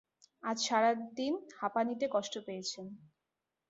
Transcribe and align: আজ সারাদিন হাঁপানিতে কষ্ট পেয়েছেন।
আজ 0.43 0.57
সারাদিন 0.67 1.33
হাঁপানিতে 1.59 2.05
কষ্ট 2.15 2.33
পেয়েছেন। 2.45 2.85